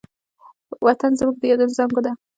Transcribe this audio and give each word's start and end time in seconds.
وطن 0.85 1.11
زموږ 1.19 1.35
د 1.39 1.43
یادونو 1.51 1.75
زانګو 1.77 2.01
ده. 2.05 2.11